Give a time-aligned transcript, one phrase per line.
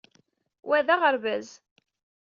[0.67, 1.47] Wa d aɣerbaz